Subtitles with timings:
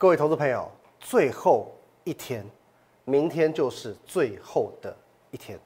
[0.00, 0.70] 各位投资朋友，
[1.00, 2.48] 最后一天，
[3.04, 4.96] 明天就是最后的
[5.32, 5.58] 一天。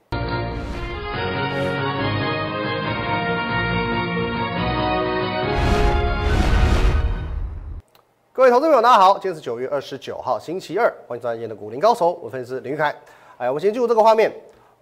[8.32, 12.96] 各位投资朋友，大家好，今天是九月二十九号，星期二，欢迎收看今天的股林高手，我分析师林玉凯。
[13.36, 14.32] 哎，我们先进入这个画面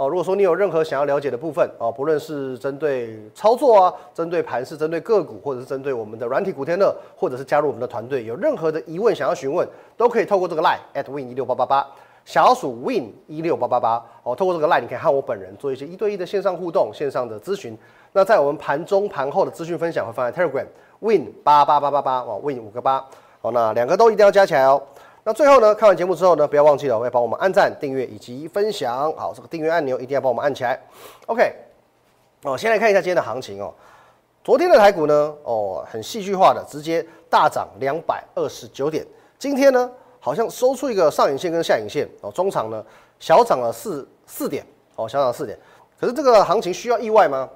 [0.00, 0.08] 哦。
[0.08, 9.68] 如果说你有任何想要了解的部分哦，不论是针对操作啊，针对盘势，针对个股，或者是针对我们的软体古天乐，或者是加入我们的团队，有任何的疑问想要询问，
[9.98, 11.86] 都可以透过这个 line at win 一六八八八，
[12.24, 14.34] 小鼠 win 一六八八八哦。
[14.34, 17.76] 透过这个 line，你可以和我本人做一些一对一的线上互动、线上的咨询。
[18.12, 20.66] 那在我们盘中、盘后的资讯分享会放在 Telegram
[21.00, 23.04] win 八八八八八哦，win 五个八。
[23.42, 24.82] 好，那两个都一定要加起来哦。
[25.22, 29.12] 那最后呢，看完节目之后呢，不要忘记了，我要帮我们按赞、订阅以及分享。
[29.12, 30.80] 好，这个订阅按钮一定要帮我们按起来。
[31.26, 31.54] OK，
[32.42, 33.72] 哦，先来看一下今天的行情哦。
[34.42, 39.06] 昨天的台股呢，哦，很戏剧化的，直接大涨两百二十九点。
[39.38, 42.82] 今天呢，好像收出一个上影线跟下影线哦，中场呢
[43.18, 44.64] 小涨了四四点
[44.96, 45.58] 哦，小涨四点。
[46.00, 47.46] 可是这个行情需要意外吗？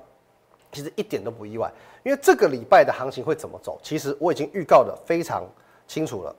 [0.70, 1.72] 其实一点都不意外，
[2.03, 5.42] 因为这个礼拜的行情会怎么走，其实我已经预告的非常。
[5.86, 6.34] 清楚了，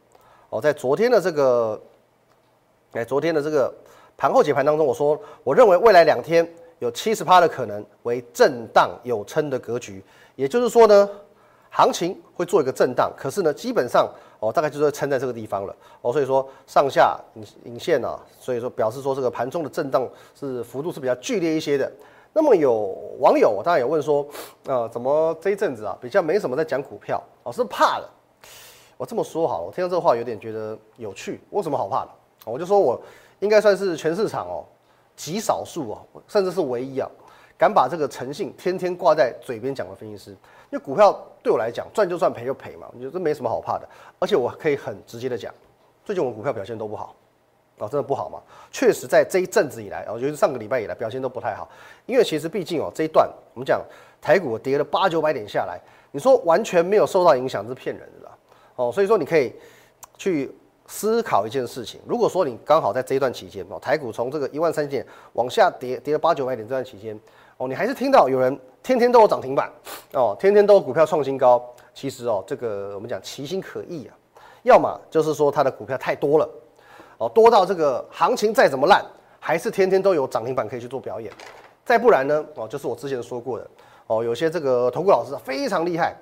[0.56, 1.78] 哦，在昨天的这个，
[2.94, 3.74] 哎，昨天的这个
[4.16, 10.02] 盘后解盘当中，我说，我认为未来两天有七十趴的可能为震荡有撑的格局，
[10.38, 11.10] 也就是说呢，
[11.70, 20.08] 行情会做一个震荡，可是呢，基本上哦，大概就是撑在这个地方了，哦，所以说上下引引线啊，所以说表示说这个盘中的震荡
[20.40, 21.92] 是幅度是比较剧烈一些的。
[22.32, 24.26] 那么有网友当然有问说，
[24.68, 28.10] 呃，怎么这一阵子啊比较没什么在讲股票，哦，是怕了。
[28.98, 31.42] 我这么说好了，我听到这话有点觉得有趣。
[31.50, 32.12] 我有什么好怕的？
[32.46, 33.02] 我就说我
[33.40, 34.64] 应该算是全市场哦
[35.16, 37.10] 极少数哦，甚至是唯一啊，
[37.58, 40.32] 敢把这个诚信天天挂在嘴边讲的分析师。
[40.72, 43.88] 因为股票对我来讲，赚就赚，赔就赔嘛，我觉得这没什么好怕的。
[44.20, 45.54] 而且我可以很直接的讲，
[46.04, 47.16] 最近我们股票表现都不好
[47.78, 48.40] 啊，真的不好嘛。
[48.72, 51.70] 确实在这一阵子以来，我觉得上个礼拜以来表现都不太好。
[52.06, 53.82] 因为其实毕竟哦这一段我们讲
[54.22, 55.80] 台股跌了八九百点下来，
[56.12, 58.25] 你说完全没有受到影响，这是骗人的。
[58.76, 59.54] 哦，所以说你可以
[60.18, 60.54] 去
[60.88, 62.00] 思考一件事情。
[62.06, 67.20] 如果说你刚好在这一段期间哦，台股从这个一万三千点往下跌，跌了八九百点这段期间，
[67.58, 69.72] 哦，你还是听到有人天天都有涨停板，
[70.14, 71.64] 哦，天天都有股票创新高。
[71.94, 74.14] 其实哦，这个我们讲其心可疑啊，
[74.64, 76.50] 要么就是说它的股票太多了，
[77.18, 79.02] 哦，多到这个行情再怎么烂，
[79.40, 81.32] 还是天天都有涨停板可以去做表演。
[81.86, 83.68] 再不然呢，哦，就是我之前说过的，
[84.08, 86.14] 哦，有些这个投顾老师非常厉害，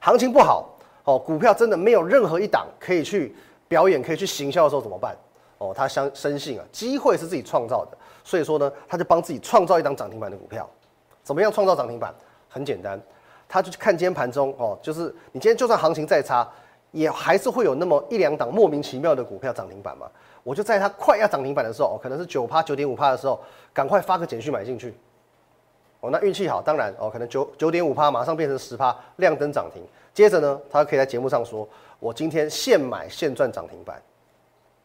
[0.00, 0.74] 行情不好。
[1.08, 3.34] 哦，股票真的没有任何一档可以去
[3.66, 5.16] 表演、可以去行销的时候怎么办？
[5.56, 10.68] 哦，他相深信啊，机会是自己创造的，所以说呢，他就帮自己创造一档涨停板的股票。
[11.22, 12.14] 怎么样创造涨停板？
[12.46, 13.00] 很简单，
[13.48, 16.46] 他就去看今天盘中哦，就是你今天就算行情再差，
[16.90, 20.06] 也还是会有那么一两档莫名其妙的股票涨停板嘛。
[20.42, 23.40] 我就在它快要涨停板的时候，哦可能是九趴、九点五趴的时候，
[23.72, 24.94] 赶快发个简讯买进去。
[26.00, 29.82] 哦，那运气好，当然哦，可能九九点五趴马上变成十趴，亮灯涨停。
[30.14, 34.00] 接着呢，他可以在节目上说：“我今天现买现赚涨停板。”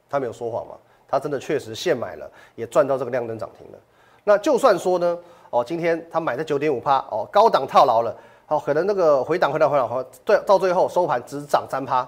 [0.10, 0.76] 他没有说谎嘛？
[1.08, 3.78] 他真的确实现买了，也赚到这个亮灯涨停了。
[4.24, 5.18] 那就算说呢，
[5.52, 8.16] 哦，今天他买在九点五趴，哦，高档套牢了，
[8.48, 12.08] 哦，可能那个回档回档回档回，对，到最后收盘只涨三趴，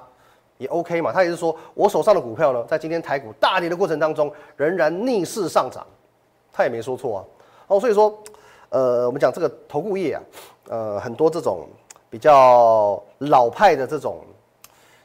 [0.57, 1.11] 也 OK 嘛？
[1.11, 5.85] 他也是说我手上的股票呢，在今天台股大跌的过程当中，仍然逆势上涨，
[6.51, 7.21] 他也没说错啊。
[7.67, 8.15] 哦，所以说，
[8.75, 10.19] 呃，我们讲这个投顾业啊，
[10.67, 11.65] 呃，很多这种。
[12.07, 14.19] 比较老派的这种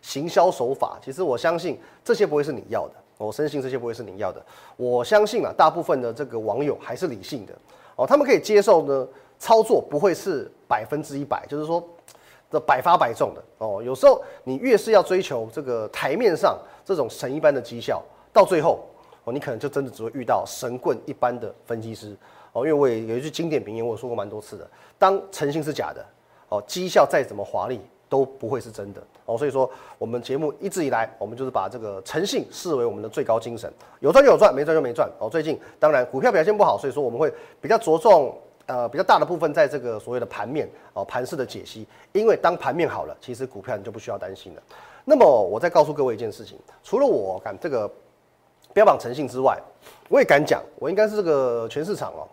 [0.01, 4.41] 行销手法，其实我相信这些不会是你要的，我深信这些不会是你要的。
[4.77, 7.55] 我相信啊，大部分的这个网友还是理性的
[7.97, 9.09] 哦，他们可以接受呢，
[9.41, 11.83] 操作不会是百分之一百，就是说
[12.49, 13.83] 这百发百中的哦。
[13.85, 18.01] 有时候你越是要追求这个台面上这种神一般的绩效，
[18.33, 18.87] 到最后
[19.25, 22.17] 哦，你可能就真的只会遇到神棍一般的分析师
[22.53, 22.67] 哦。
[22.67, 24.69] 因为我也有一句经典名言，我说过蛮多次的：
[24.99, 26.05] 当诚信是假的。
[26.51, 35.31] 哦，绩效再怎么华丽都不会是真的哦，所以说我们节目一直以来，我们就是把这个诚信视为我们的最高精神，有赚就有赚，没赚就没赚哦。
[35.31, 38.37] 最近当然股票表现不好，所以说我们会比较着重
[38.67, 44.63] 呃比较大的部分在这个所谓的盘面哦盘势的解析，因为当盘面好了，其实股票你就不需要担心了。
[45.05, 47.89] 那么我再告诉各位一件事情，除了我敢这个
[48.75, 49.57] 标榜诚信之外，
[50.09, 52.27] 我也敢讲，我应该是这个全市场哦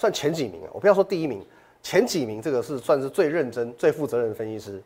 [0.00, 1.44] 算前几名啊，我不要说第一名。
[1.82, 4.82] 前几名，这个是算是最认真、最负责任的分析师。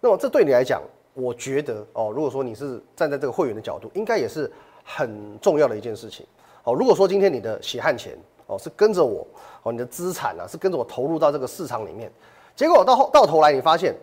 [0.00, 0.82] 那么，这对你来讲，
[1.14, 4.50] 我觉得哦，如果说你是站在这个会员的角度，应该也是
[4.84, 6.26] 很重要的一件事情。
[6.64, 8.16] 哦，如果说今天你的血汗钱
[8.46, 9.24] 哦是跟着我，
[9.62, 12.10] 哦，你的资产呢是跟着我投入到这个市场里面，
[12.56, 13.94] 结果到后到头来你发现，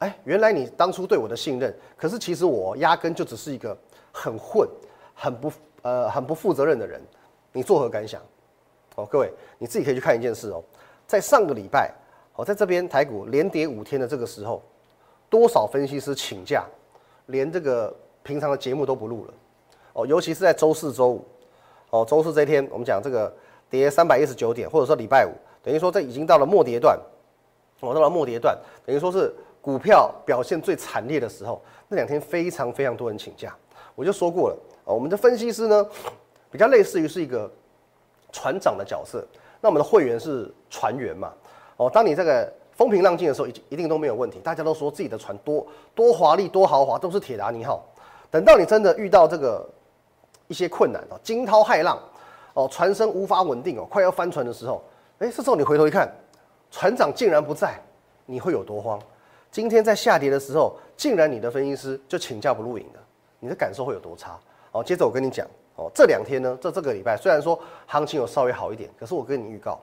[0.00, 3.76] 哎，原来你当初对我的信任，可是其实我压根就只是一个
[4.12, 4.66] 很混、
[5.14, 5.52] 很不
[5.82, 7.00] 呃很不负责任的人，
[7.52, 8.22] 你作何感想？
[9.00, 10.62] 哦，各位你自己可以去看一件事哦，
[11.06, 11.90] 在上个礼拜，
[12.36, 14.62] 哦，在这边台股连跌五天的这个时候，
[15.30, 16.64] 多少分析师请假，
[17.26, 19.34] 连这个平常的节目都不录了，
[19.94, 21.24] 哦，尤其是在周四周五，
[21.90, 23.32] 哦，周四这一天我们讲这个
[23.70, 25.32] 跌三百一十九点，或者说礼拜五，
[25.62, 26.98] 等于说这已经到了末跌段，
[27.80, 29.34] 哦，到了末跌段，等于说是。
[29.62, 33.54] 股票表现最惨烈的时候，那两天非常非常多人请假。
[33.94, 34.56] 我就说过了，
[34.86, 35.86] 我们的分析师呢，
[36.50, 37.52] 比较类似于是一个
[38.32, 39.24] 船长的角色。
[39.60, 41.32] 那我们的会员是船员嘛？
[41.76, 44.38] 哦，当你这个风平浪静的时候，一一定都没有问题。
[44.38, 47.84] 大家都说自己的船多多华丽、多豪华，都是铁达尼号。
[48.30, 49.68] 等到你真的遇到这个
[50.46, 51.98] 一些困难哦，惊涛骇浪
[52.54, 54.82] 哦，船身无法稳定哦，快要翻船的时候，
[55.18, 56.10] 哎，这时候你回头一看，
[56.70, 57.78] 船长竟然不在，
[58.26, 58.98] 你会有多慌？
[59.50, 63.00] 今天在下跌的时候，竟然你的分析师就请假不录影了，
[63.40, 64.38] 你的感受会有多差？
[64.72, 65.46] 哦，接着我跟你讲
[65.80, 69.80] 哦，这两天呢，这这个礼拜虽然说行情有稍微好一点，可是我跟你预告，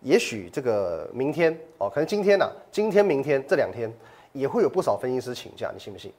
[0.00, 3.92] 也许这个明天哦，可能今天呢，今天明天这两天
[4.32, 6.10] 也会有不少分析师请假，你信不信？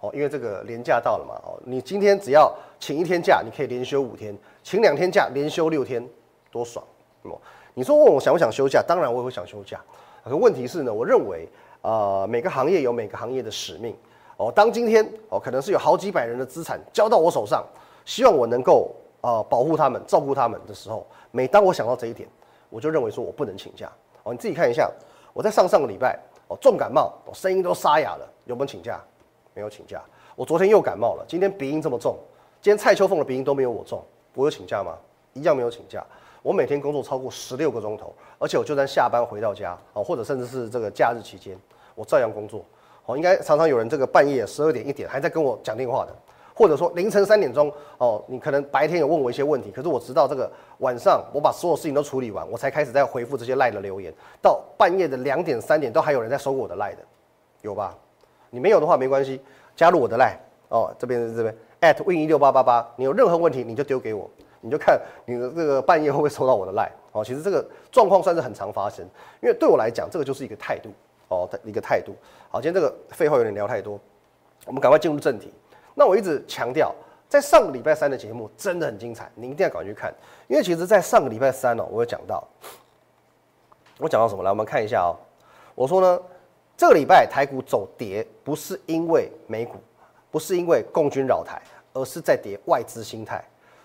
[0.00, 6.04] 哦，因为这个年假到了嘛，哦，你今天只要请一天假，你可以连休五天，请两天假连休六天，
[6.50, 6.84] 多爽！
[7.22, 7.38] 哦，
[7.74, 8.82] 你说问我想不想休假？
[8.84, 9.80] 当然我也会想休假，
[10.24, 11.48] 可问题是呢，我认为。
[11.84, 13.92] 呃，每个行业有每个行业的使命
[14.36, 14.52] 哦。
[14.54, 17.66] 当今天哦，可能是有好几百人的资产交到我手上，
[18.04, 22.28] 希望我能够呃保护他们、照顾他们的时候，每当我想到这一点，
[22.68, 23.90] 我就认为说我不能请假
[24.22, 24.32] 哦。
[24.32, 24.90] 你自己看一下，
[25.32, 26.18] 我在上上个礼拜
[26.48, 29.00] 哦重感冒，我声音都沙哑了，有没有请假？
[29.54, 30.00] 没有请假。
[30.34, 32.16] 我昨天又感冒了，今天鼻音这么重，
[32.60, 34.02] 今天蔡秋凤的鼻音都没有我重，
[34.34, 34.96] 我有请假吗？
[35.34, 36.04] 一样没有请假。
[36.42, 41.56] 我每天工作超过十六个钟头，而且我就算下班回到家哦，或者甚至是这个假日期间。
[41.94, 42.64] 我照样工作，
[43.04, 46.16] 哦，应该常常有人这个半夜十二点一点还在跟我讲电话的，
[46.54, 56.98] 或者说凌晨三点钟，哦，你可能白天有问我一些问题，可是我直到这个晚上我把所有事情都处理完，我才开始在回复这些赖的留言，到半夜的两点三点都还有人在收我的赖的，
[57.62, 57.96] 有吧？
[58.50, 59.40] 你没有的话没关系，
[59.74, 60.38] 加入我的赖，
[60.68, 69.04] 哦，这边这边 at win 一六八八八，你有任何问题你就丢给我，你就看你的这个半夜会不会收到我的赖，哦，其实这个状况算是很常发生，
[69.40, 70.90] 因为对我来讲这个就是一个态度。
[71.28, 72.14] 哦，一个态度。
[72.50, 73.98] 好，今天这个废话有点聊太多，
[74.66, 75.50] 我们赶快进入正题。
[75.94, 76.94] 那我一直强调，
[77.28, 80.12] 在上个礼拜三的节目真的很精彩，你一定要赶快去看。
[80.48, 82.42] 因为其实，在上个礼拜三哦，我有讲到，
[83.98, 84.42] 我讲到什么？
[84.42, 85.16] 来，我们看一下哦。
[85.74, 86.20] 我说呢，
[86.76, 89.76] 这个礼拜台股走跌，不是因为美股，
[90.30, 91.60] 不是因为共军扰台，
[91.92, 93.42] 而是在跌外资心态。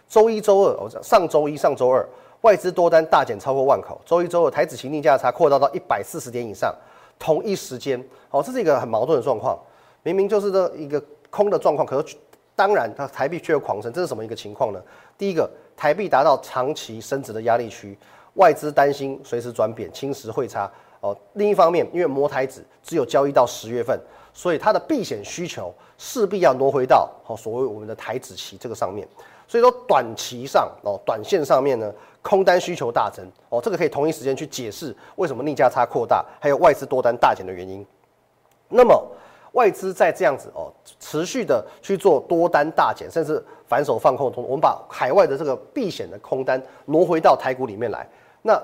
[0.10, 2.08] 周一周二，我讲上周一、上周二，
[2.42, 4.00] 外资多单大减超过万口。
[4.06, 6.74] 周一周二，台子期逆价差扩大到一百四十点以上。
[7.20, 9.58] 同一时间，哦，这是一个很矛盾的状况。
[10.04, 12.16] 明明就是这一个空的状况，可是
[12.56, 14.82] 当然它台币却又狂升，这是什么一个情况呢？
[15.18, 17.98] 第一个，台币达到长期升值的压力区，
[18.36, 20.72] 外资担心随时转贬侵蚀汇差。
[21.00, 24.00] 哦，另一方面，因为摩台子只有交易到十月份，
[24.34, 29.08] 所以它的避险需求势必要挪回到哦所谓我们的台子期这个上面。
[29.48, 31.94] 所以说短期上哦，短线上面呢，
[32.24, 37.86] 空单需求大增哦，这个可以同一时间去解释为什么逆价差扩大，还有外资多单大减的原因。
[38.68, 39.08] 那么
[39.54, 48.08] 外资在这样子哦，持续的去做多单大减，甚至反手放空，我们把海外的这个避险的空单挪回到台股里面来。
[48.42, 48.62] 那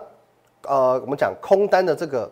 [0.63, 2.31] 呃，我们讲空单的这个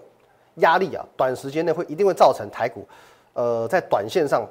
[0.56, 2.88] 压力啊，短时间内会一定会造成台股
[3.34, 4.48] 呃在短线上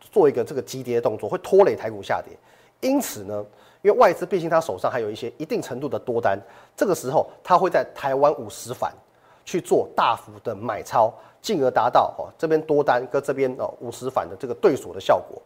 [0.00, 2.36] 做一个这个急跌动作，会拖累台股下跌。
[2.80, 3.44] 因此呢，
[3.80, 6.38] 因为外资毕竟他手上还有一些一定程度的多单，
[6.76, 8.92] 这个时候他会在台湾五十反
[9.46, 11.10] 去做大幅的买超，
[11.40, 15.40] 进而达到哦这边多单跟这边哦五十反的这个对锁的效果。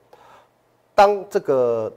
[0.94, 1.92] 当这个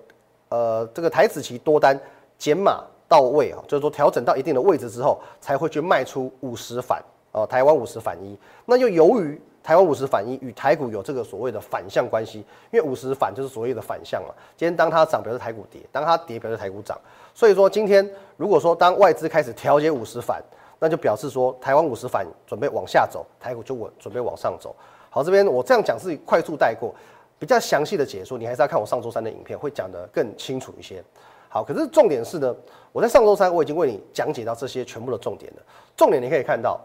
[0.50, 2.00] 呃这个台子期多单
[2.38, 8.38] 减码到位啊，就是说调整到一定的位置之后，才会去卖出五十反哦台湾五十反一。
[8.66, 14.30] 那就由于台湾五十反一与台股有这个所谓的反向关系，因为五十反就是所谓的反向嘛。
[14.58, 17.00] 今天当它涨，表示台股跌；当它跌，表示台股涨。
[17.34, 20.44] 所以说，今天如果说当外资开始调节五十反，
[20.84, 24.76] 那就表示说台湾五十反准备往下走，台股就稳准备往上走。
[25.10, 26.94] 好，这边我这样讲是快速带过，
[27.40, 31.02] 比较详细的解说，你还是要看我上周三的影片，会讲得更清楚一些。
[31.48, 32.54] 好，可是重点是呢，
[32.92, 35.62] 我在上周三我已经为你讲解到这些全部的重点了。
[35.96, 36.78] 重点你可以看到。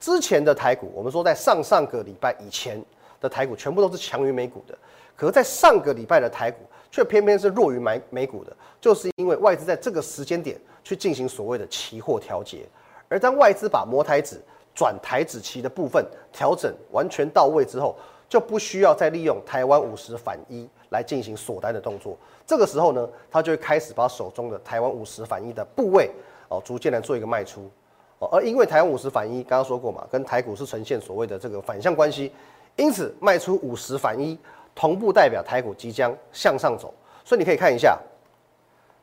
[0.00, 2.82] 之前的台股，我们说在上上个礼拜以前
[3.20, 4.76] 的台股全部都是强于美股的，
[5.14, 12.66] 可是在上个礼拜的台股却偏偏是弱于美美股的，就是因为外资在这个时间点去进行所谓的期货调节，
[13.12, 14.40] 而当外资把摩台指
[14.74, 16.02] 转台子期的部分
[16.32, 17.94] 调整完全到位之后，
[18.26, 22.16] 就不需要再利用台湾五十反一来进行锁单的动作。
[22.46, 26.10] 这个时候呢，他就会开始把手中的台湾五十反一的部位
[26.48, 27.70] 哦，逐渐来做一个卖出。
[28.18, 32.32] 哦，而因为台湾五十反一，刚刚说过嘛，跟台股是呈现所谓的这个反向关系，
[32.76, 34.38] 因此卖出五十反一，
[34.74, 36.94] 同步代表台股即将向上走。
[37.26, 37.98] 所以你可以看一下，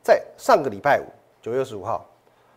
[0.01, 1.05] 在上个礼拜五，
[1.43, 2.05] 九月二十五号，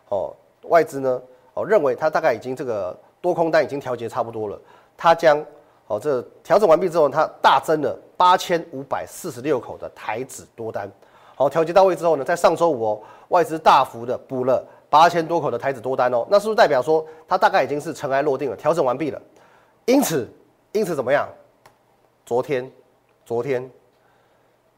[0.09, 0.33] 哦，
[0.63, 1.21] 外资呢，
[1.53, 4.59] 哦，认为它大概已经这个多空单已经调节差不多了，
[4.97, 5.43] 它将
[5.87, 10.91] 哦这调整完毕之后，它大增了八千五百四十六口的台指多单。
[11.35, 14.65] 好，调节到位之后呢，在上周五哦，外资大幅的补了。
[14.89, 19.19] 八千多口的台子多单哦，那是不是代表说它大概已经是尘埃落定了，调整完毕了？
[19.85, 20.29] 因此，
[20.71, 21.27] 因此怎么样？
[22.27, 22.71] 昨天，
[23.25, 23.67] 昨天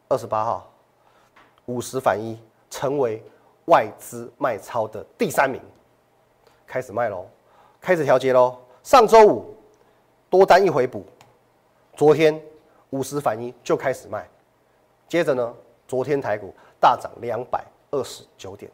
[0.08, 0.72] 二十八号
[1.66, 2.40] 五十反一，
[2.70, 3.22] 成为
[3.66, 5.62] 外资卖超的第三名，
[6.66, 7.26] 开始卖喽，
[7.80, 8.58] 开始调节喽。
[8.84, 9.56] 上周五
[10.30, 11.04] 多单一回补，
[11.96, 12.40] 昨天
[12.92, 14.28] 五十反一就开始卖，
[15.08, 15.54] 接着呢，
[15.88, 18.72] 昨天台股大涨两百二十九点。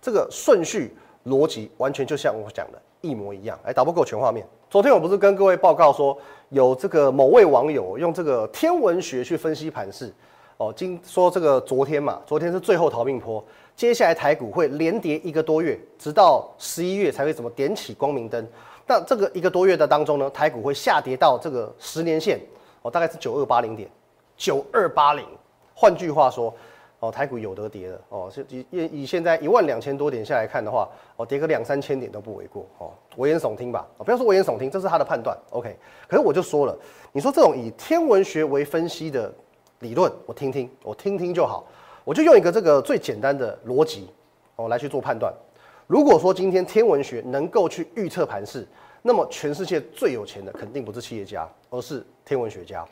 [0.00, 3.58] 这个顺序逻辑完全就像我讲的一模一样。
[3.64, 4.46] 来，导播给我全画面。
[4.70, 6.16] 昨天我不是跟各位报告说，
[6.48, 10.10] 有这个某位网友用这个天文学去分析盘势，
[10.56, 13.44] 哦，今说这个昨天嘛，昨天是最后逃命坡，
[13.80, 18.46] 接下来台股会连跌一个多月，直到十一月才会怎么点起光明灯。
[18.86, 22.38] 那这个一个多月的当中呢，台股会下跌到这个十年线，
[22.82, 23.88] 哦，大概是九二八零点，
[24.36, 25.24] 九二八零。
[25.72, 26.54] 换句话说。
[26.98, 35.74] 哦，台股有得跌的哦，以以现在一万两千多点下来看的话，哦，跌个两三千点都不为过哦，危言耸听吧，哦，不要说危言耸听，这是他的判断，OK。
[36.06, 36.78] 可是我就说了，
[37.10, 39.32] 你说这种以天文学为分析的
[39.78, 41.64] 理论，我听听，我听听就好，
[42.10, 44.08] 我就用一个这个最简单的逻辑
[44.56, 45.32] 哦来去做判断。
[45.86, 48.66] 如果说今天天文学能够去预测盘势，
[49.02, 52.84] 那么全世界最有钱的肯定不是企业家，而是天文学家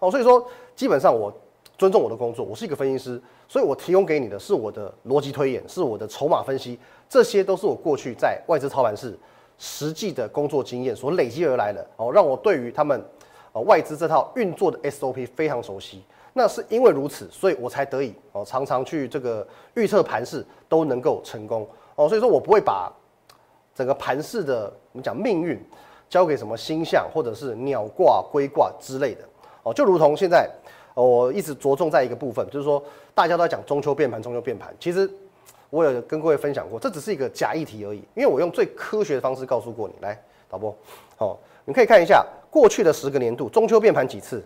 [0.00, 0.10] 哦。
[0.10, 0.46] 所以说，
[0.76, 1.32] 基本上我
[1.78, 3.18] 尊重我的工作，我是一个分析师。
[3.48, 9.18] 所以我提供给你的是我的逻辑推演，是我的筹码分析，这些都是我过去在外资操盘室
[9.56, 13.02] 实际的工作经验所累积而来的哦，让我对于他们
[13.54, 16.02] 哦外资这套运作的 SOP 非常熟悉。
[16.38, 22.08] 那是因为如此，所以我才得以哦常常去这个预测盘势都能够成功哦。
[22.08, 22.90] 所以说我不会把
[23.74, 25.60] 整个盘势的我们讲命运
[26.08, 29.22] 交给什么星象或者是鸟卦龟卦之类的
[29.64, 30.48] 哦，就如同现在。
[30.94, 32.82] 我一直着重在一个部分，就是说
[33.14, 34.74] 大家都在讲中秋变盘，中秋变盘。
[34.80, 35.08] 其实
[35.70, 37.98] 我有跟各位分享过，这只是一个假议题而已。
[38.16, 39.94] 因为我用最科学的方式告诉过你。
[40.00, 40.76] 来，导播，
[41.16, 44.44] 好，你可以看一下过去的十个年度中秋变盘几次？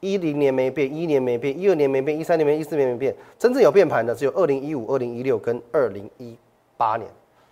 [0.00, 3.14] 一零年没变，一年没变，一二年没变，一三年没变，一四年没变。
[3.38, 6.36] 真正有变盘的只有二零一五、二零一六跟二零一
[6.76, 7.08] 八年。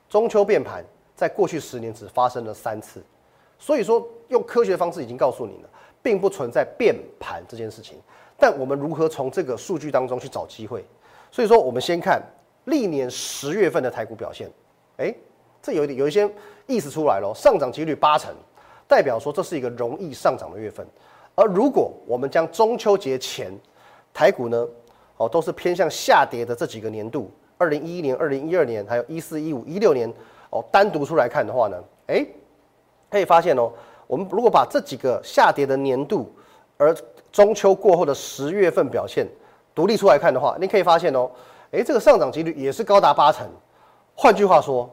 [0.09, 0.85] 中秋变盘
[1.15, 3.03] 在过去十年只发生了三次。
[3.59, 5.71] 所以说，用科学的方式已经告诉你了。
[6.03, 7.99] 并不存在变盘这件事情，
[8.39, 10.85] 但我们如何从这个数据当中去找机会？
[11.33, 12.23] 所以说，我们先看
[12.67, 14.49] 历年十月份的台股表现。
[14.99, 15.13] 哎，
[15.61, 16.31] 这有一点有一些
[16.69, 18.33] 意思出来了，上涨几率八成，
[18.87, 20.87] 代表说这是一个容易上涨的月份。
[21.37, 23.53] 而如果我们将中秋节前
[24.13, 24.67] 台股呢，
[25.19, 30.13] 哦，都是偏向下跌的这几个年度，二零一一年、二零一二年，还有一四、一五、一六年，
[30.51, 31.77] 哦，单独出来看的话呢，
[32.07, 32.27] 哎，
[33.11, 33.71] 可以发现哦。
[34.07, 36.33] 我们如果把这几个下跌的年度，
[36.79, 36.95] 而
[37.31, 39.27] 中秋过后的十月份表现
[39.75, 41.31] 独立出来看的话，你可以发现哦，
[41.73, 43.47] 诶，这个上涨几率也是高达八成。
[44.15, 44.89] 换句话说，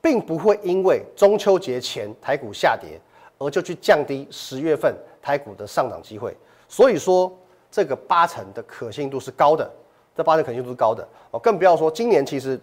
[0.00, 3.00] 并不会因为中秋节前台股下跌
[3.38, 6.36] 而就去降低十月份台股的上涨机会。
[6.68, 7.32] 所以说，
[7.70, 9.70] 这个八成的可信度是高的，
[10.14, 11.38] 这八成可信度是高的哦。
[11.38, 12.60] 更不要说今年其实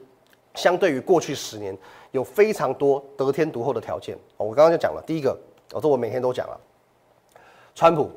[0.54, 1.76] 相对于过去十年
[2.12, 4.46] 有非常多得天独厚的条件哦。
[4.46, 5.36] 我刚刚就讲了，第一个。
[5.74, 6.58] 哦，这我每天都讲了。
[7.74, 8.12] 川普，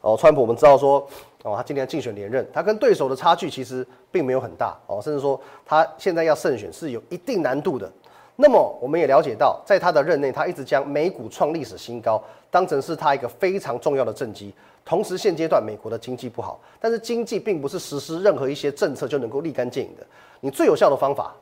[0.00, 1.06] 哦，川普，我们知道说，
[1.42, 7.92] 哦，他今年竞选连任，他跟对手的差距其实并没有很大，哦，甚至说他现在要胜选是有一定难度的。
[8.36, 14.52] 那么我们也了解到，在他的任内，他一直将美股创历史新高当成是他一个非常重要的政绩。
[14.84, 20.04] 同时，现阶段美国的经济不好，但是经济并不是实施任何一些政策就能够立竿见影的。
[20.40, 21.34] 你最有效的方法，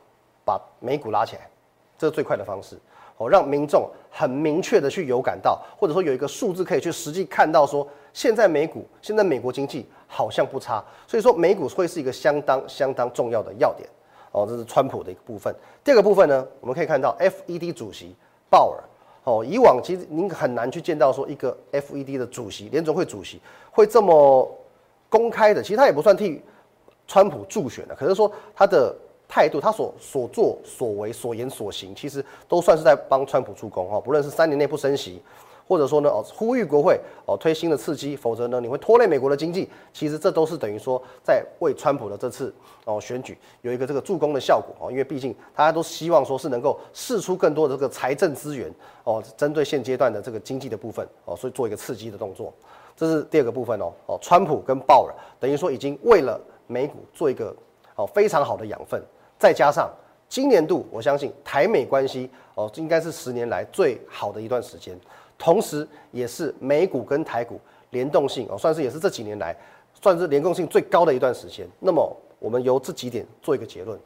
[0.45, 1.49] 把美股拉起来，
[1.97, 2.77] 这是最快的方式。
[3.17, 13.87] 哦，让民众很明确的去有感到，或者说有一个数字可以去实际看到，说现在美股、现在美国经济好像不差，所以说美股会是一个相当相当重要的要点。
[14.33, 15.55] 哦，这是川普的一个部分。
[15.81, 18.13] 第二个部分呢，我们可以看到 FED 主席
[18.49, 18.83] 鲍尔。
[19.23, 23.39] 哦，以往其实您很难去见到说一个 FED 的主席、联总会主席
[23.71, 24.51] 会这么
[25.09, 26.41] 公开的，其实他也不算替
[27.07, 28.93] 川普助选的，可是说他的。
[29.25, 33.99] 态度，他所所作所为、所言所行，其实都算是在帮川普助攻哈。
[33.99, 35.23] 不论是三年内不升息，
[35.67, 39.69] 或者说呢哦呼吁国会哦推新的刺激，否则呢你会拖累美国的经济。
[39.91, 42.53] 其实这都是等于说在为川普的这次
[42.85, 44.91] 哦选举有一个这个助攻的效果哦。
[44.91, 48.71] 因为毕竟大家都希望说是能够释出更多的这个财政资源
[49.03, 52.53] 哦，针对现阶段的这个经济的部分哦，所以做一个刺激的动作。
[52.95, 57.55] 这是第二个部分哦哦，川普跟鲍尔等于说已经为了美股做一个
[57.95, 59.01] 哦非常好的养分，
[59.39, 59.89] 再加上
[60.29, 64.95] 今年度我相信台美关系哦应该是十年来最好的一段时间，
[65.43, 67.59] 同时也是美股跟台股
[67.89, 69.53] 联动性哦算是也是这几年来
[70.01, 71.67] 算是联动性最高的一段时间。
[71.81, 73.99] 那么我们由这几点做一个结论，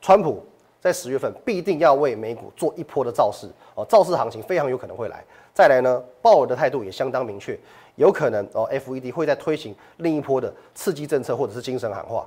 [0.00, 0.42] 川普
[0.80, 5.22] 在十月份必定要为美股做一波的造势哦，造势行情非常有可能会来。
[5.52, 7.58] 再来呢，鲍尔的态度也相当明确。
[7.96, 12.26] 有可能哦，FED 会在推行另一波的刺激政策，或者是精神喊话。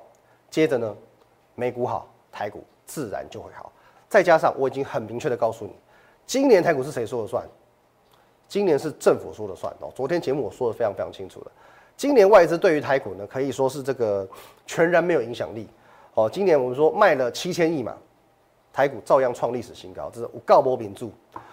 [0.52, 0.96] 接着呢，
[1.56, 3.72] 美股好，台股自然就会好。
[4.08, 5.74] 再加上我已经很明确的告诉你，
[6.28, 7.44] 今年台股是谁说了算？
[8.52, 9.90] 今年是政府说了算哦。
[9.96, 11.52] 昨天节目我说的非常非常清楚了。
[11.96, 14.28] 今年外资对于台股呢，可以说是这个
[14.68, 15.66] 全然没有影响力
[16.16, 16.30] 哦。
[16.30, 17.96] 今年我们说卖了七千亿嘛，
[18.74, 21.08] 台股照样创历史新高，这是无告波名著。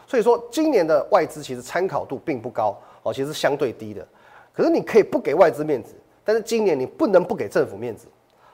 [0.08, 2.76] 所以说，今年的外资其实参考度并不高。
[3.04, 4.04] 哦，其实相对低的，
[4.52, 8.08] 可是你可以不给外资面子，但是今年你不能不给政府面子。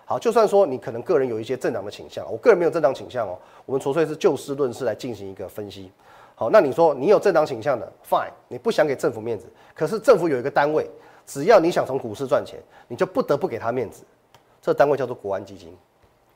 [0.04, 5.90] 好，就算说你可能个人有一些政党的倾向，我个人没有政党倾向哦，我们纯粹是就事论事来进行一个分析。
[6.34, 10.88] 好，那你说你有政党倾向的，fine，你不想给政府面子，可是政府有一个单位，
[11.26, 14.04] 只要你想从股市赚钱，你就不得不给他面子。
[14.60, 15.76] 这单位叫做国安基金。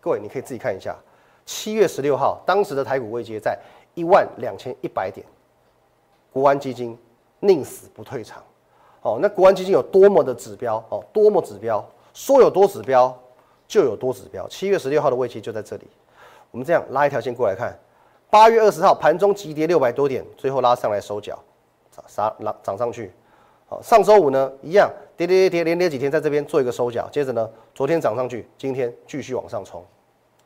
[0.01, 0.97] 各位，你可以自己看一下，
[1.45, 3.59] 七月十六号当时的台股位阶在
[3.95, 5.27] 一万两千一百点，
[6.33, 6.97] 国安基金。
[7.41, 8.43] 宁死不退场，
[9.01, 13.17] 哦，那国安基金有多么的指标哦，多么指标，说有多指标
[13.69, 14.49] 就有多指标。
[14.49, 15.87] 七月十六号的位阶就在这里，
[16.51, 17.79] 我们这样拉一条线过来看，
[18.31, 21.39] 八月二十号盘中急跌六百多点，最后拉上来收脚，
[22.07, 23.11] 啥拉涨上去，
[23.67, 29.83] 好，上周五呢一样跌跌跌跌连跌几天，在这边做一个收脚，接着呢昨天涨上去，今天继续往上冲，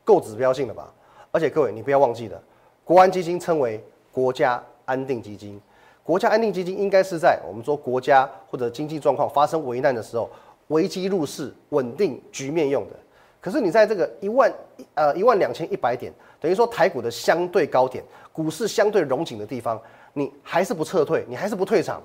[0.04, 0.92] 够指标性的吧？
[1.32, 2.40] 而且各位你不要忘记了，
[2.84, 5.60] 国安基金称为国家安定基金。
[6.04, 10.30] 国家安定基金应该是在我们说国家或者经济状况发生危难的时候，
[10.68, 12.96] 危机入市、稳定局面用的。
[13.42, 14.50] 可是你在这个一万
[14.94, 18.02] 呃一万两千一百点，等于说台股的相对高点，
[18.32, 19.78] 股市相对融紧的地方，
[20.14, 22.00] 你还是不撤退，你还是不退场，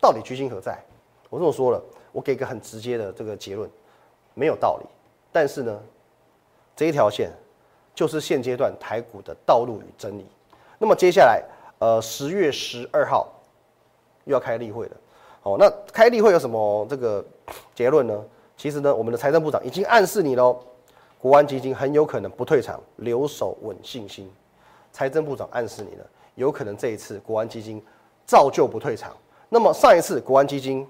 [0.00, 0.78] 到底居心何在？
[1.28, 3.68] 我这么说了，我给个很直接的这个结论，
[4.32, 4.86] 没有道理。
[5.30, 5.78] 但是呢，
[6.74, 7.30] 这一条线
[7.94, 10.24] 就是现阶段台股的道路与真理。
[10.78, 11.44] 那么接下来。
[11.80, 13.26] 呃，十月十二号
[14.24, 14.96] 又要开例会了，
[15.44, 17.24] 哦，那开例会有什么这个
[17.74, 18.22] 结论呢？
[18.60, 20.54] 其实呢，我们的财政部长已经暗示你喽，
[21.18, 24.30] 国安基金很有可能不退场，留守稳信心。
[24.92, 27.82] 财政部长暗示你了，有可能这一次国安基金
[28.26, 29.16] 照旧不退场。
[29.48, 30.86] 那么上一次国安基金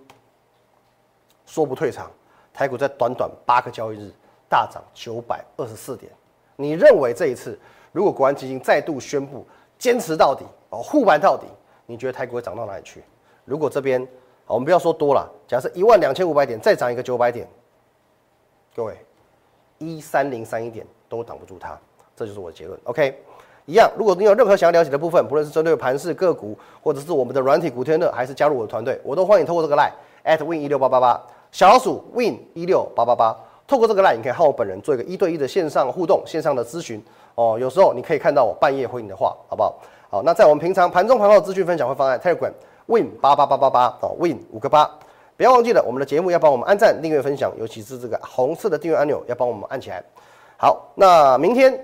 [1.46, 2.10] 说不退场，
[2.52, 4.10] 台股在短短八个交易日
[4.48, 6.10] 大涨九百二十四点。
[6.56, 7.56] 你认为这一次
[7.92, 9.46] 如果国安基金再度宣布
[9.78, 10.44] 坚持到底？
[10.70, 11.46] 哦，护盘到底，
[11.86, 13.04] 你觉得台股会涨到哪里去？
[13.44, 14.04] 如果这边，
[14.48, 17.48] 我们不要说多了，假设一万两千五百点再涨一个九百点，
[18.80, 18.96] 各位，
[19.76, 21.78] 一三零三一点都挡不住它，
[22.16, 22.80] 这就是我的结论。
[22.84, 23.14] OK，
[23.66, 29.92] 一样，如果你有任何想要了解的部分，不论是针对盘市个股，或者是我们的软体股天乐，还是加入我的团队，我都欢迎透过这个 line
[30.24, 33.36] at win 一六八八八小老鼠 win 一六八八八，
[33.68, 36.98] 透过这个 line，你可以和我本人做一个一对一的线上互动、线上的咨询。
[37.34, 39.78] 哦，有时候你可以看到我半夜回你的话，好不好？
[40.08, 42.52] 好，那在我们平常盘中盘后资讯分享会放在 Telegram
[42.86, 44.90] Win 八八八八八哦，Win 五个八，
[45.40, 50.04] 不要忘记了我们的节目要帮我们按赞、订阅、分享，尤其是这个红色的订阅按钮要帮我们按起来。
[50.58, 51.82] 好，那明天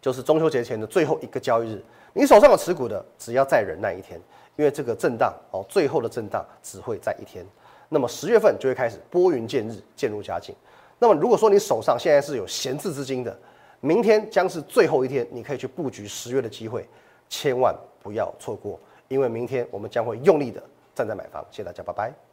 [0.00, 4.20] 就是中秋节前的最后一个交易日，你手上有持股的，只要再忍耐一天，
[4.56, 7.46] 因为这个震荡哦，最后的震荡只会在一天。
[7.88, 10.52] 那么十月份就会开始拨云见日，渐入佳境。
[10.98, 13.38] 那么如果说你手上现在是有闲置资金的，
[13.78, 16.84] 明天将是最后一天，你可以去布局十月的机会。
[17.28, 20.60] 千万不要错过，因为明天我们将会用力的
[20.92, 21.40] 站在买方。
[21.52, 22.31] 谢谢大家，拜拜。